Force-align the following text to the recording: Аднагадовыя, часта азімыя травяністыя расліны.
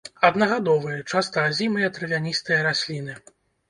Аднагадовыя, 0.29 1.03
часта 1.13 1.45
азімыя 1.51 1.93
травяністыя 2.01 2.63
расліны. 2.73 3.25